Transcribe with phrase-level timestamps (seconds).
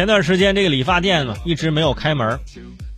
[0.00, 2.40] 前段时间这个理发店嘛一直没有开门，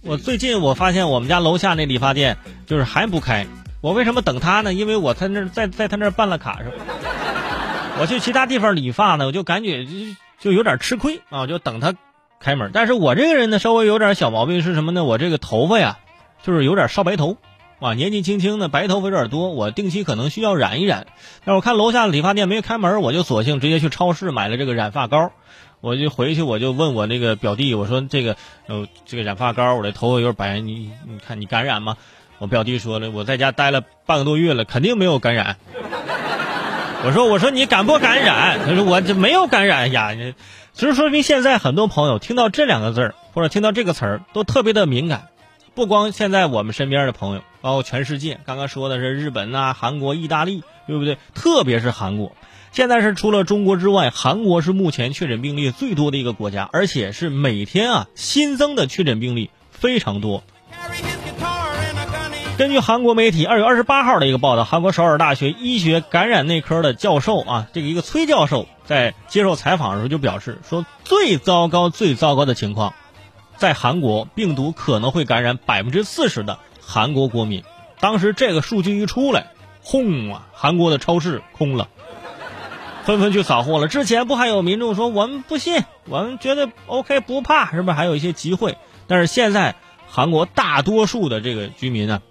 [0.03, 3.45] 我最近我发现我们家楼下那理发店就是还不开。
[3.81, 4.73] 我为什么等他呢？
[4.73, 6.77] 因为我在那在在他那儿办了卡是吧？
[7.99, 9.91] 我去其他地方理发呢，我就感觉就
[10.39, 11.93] 就有点吃亏啊，就等他
[12.39, 12.71] 开门。
[12.73, 15.03] 但是我这个人呢，稍微有点小毛病是什么呢？
[15.03, 15.99] 我这个头发呀，
[16.45, 17.37] 就是有点少白头
[17.81, 21.09] 啊，年纪轻轻的白头发有点多，我定期可能需要染一染。
[21.45, 25.33] 但我看楼下理发店没开门，我就索性直接去超市买了这个染发膏。
[25.83, 28.37] 我就回去，我就问我那个表弟，我说这个
[28.69, 31.97] 呃这个染发膏，我的头发有点白，你你看你感染吗？
[32.39, 35.57] 我表弟说了，我在家待了半个多月了，肯定没有感染。
[37.05, 38.61] 我说我说你敢不感染？
[38.65, 40.15] 他说我这没有感染呀。
[40.73, 45.31] 其实说明现在很多朋友听到这两个字儿或者听到这个词儿都特别的敏感，
[45.75, 48.39] 不光现在我们身边的朋友，包括全世界。
[48.45, 51.17] 刚刚说的是日本呐、韩国、意大利，对不对？
[51.35, 52.37] 特别是韩国。
[52.73, 60.43] 现在是除了中国之外，韩国是目前确诊病例最多的一个国家，而且是每天啊新增的确诊病例非常多。
[62.59, 72.95] 根据韩国媒体二月二十八号的一个报道，韩国首尔大学医学感染内科的教授啊，这个一个崔教授在接受采访的时候就表示说，最糟糕、最糟糕的情况，
[73.57, 77.63] 在韩国病毒可能会感染百分之四十的韩国国民。
[78.01, 81.89] 当时这个数据一出来，轰啊，韩国的超市空了。
[83.05, 83.89] 纷纷去扫货了。
[83.89, 88.79] 之前不还有民众说我们不信，我们觉得 OK 不怕，是不是还有一些集会？
[89.09, 89.75] 但是现在
[90.09, 92.23] 韩国大多数的这个居民呢，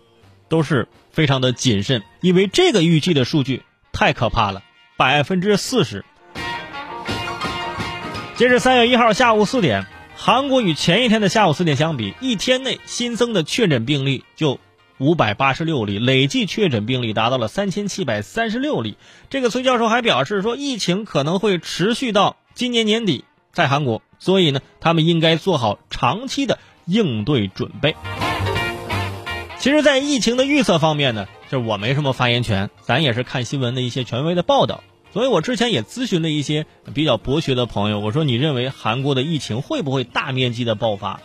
[0.47, 4.63] 都是非常的谨慎，因为这个预计的数据太可怕了，
[4.95, 6.06] 百分之四十。
[8.38, 9.85] 截至三月一号下午四点，
[10.23, 14.59] 韩国与前一天的下午四点相比，一天内新增的确诊病例就。
[15.00, 18.97] 五百八十六例，累计确诊病例达到了三千七百三十六例。
[19.31, 27.95] 这个崔教授还表示说，疫情可能会持续到今年年底，在韩国，所以呢，他们应该做好长期的应对准备。
[29.58, 34.84] 其实，在疫情的预测方面呢，就是我没什么发言权，咱也是看新闻的一些权威的报道。
[35.13, 41.19] 所以我之前也咨询了一些比较博学的朋友，我说你认为韩国的疫情会不会大面积的爆发？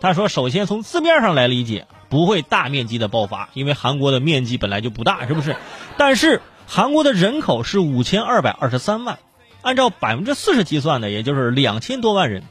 [0.00, 1.86] 他说，首先从字面上来理解。
[2.12, 5.56] 不会大面积的爆发，因为韩国的面积本来就不大，是不是？
[5.96, 9.18] 但是韩国的人口是五千二百二十三万，
[9.62, 12.42] 按照百分之四十计算的，也就是两千多万人。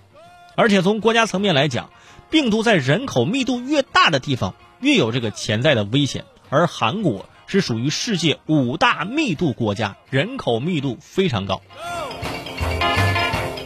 [0.56, 1.92] 而且从国家层面来讲，
[2.32, 6.26] 病毒在人口密度越大的地方，越有这个潜在的危险。
[6.50, 11.62] 而韩国是属于世界五大密度国家，人口密度非常高。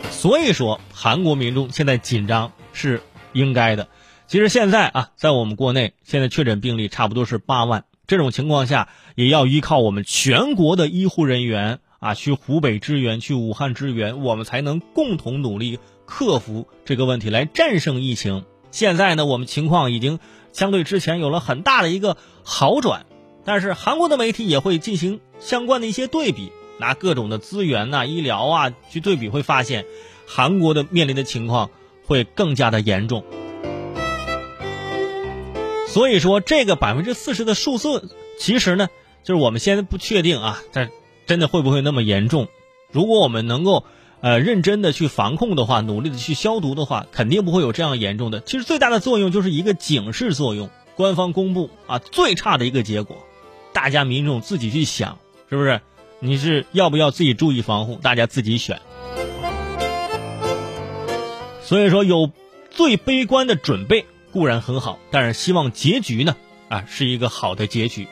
[0.09, 3.87] 所以说，韩国民众现在紧张是应该的。
[4.25, 7.83] 其实现在啊，在我们国内，现在确诊病例差不多是八万。
[8.07, 18.45] 这种情况下，也要依靠我们全国的医护人员啊，去湖北支援，去武汉支援，我们才能共同努力克服这个问题，来战胜疫情。
[18.71, 20.17] 现在呢，我们情况已经
[20.53, 23.05] 相对之前有了很大的一个好转，
[23.45, 29.85] 但是韩国的媒体也会进行相关的一些对比，拿各种的资源呐、医疗啊去对比，会发现
[30.27, 31.69] 韩国的面临的情况
[32.05, 33.23] 会更加的严重。
[35.87, 38.89] 所以说，这个百分之四十的数字，其实呢，
[39.23, 40.89] 就是我们现在不确定啊，但
[41.25, 42.49] 真的会不会那么严重？
[42.91, 43.85] 如果我们能够，
[44.21, 48.41] 呃，认真的去防控的话，努力的去消毒的话，肯定不会有这样严重的。
[48.41, 53.15] 其实最大的作用就是一个警示作用，官方公布啊，最差的一个结果，
[53.75, 55.19] 大家民众自己去想，
[55.49, 55.81] 是不是？
[56.21, 57.99] 你是要不要自己注意防护？
[58.01, 58.79] 大家自己选。
[61.61, 62.31] 所以说，有
[62.71, 64.05] 最悲观的准备。
[64.31, 66.37] 固然很好，但是希望结局呢，
[66.69, 68.07] 啊，是一个好的结局。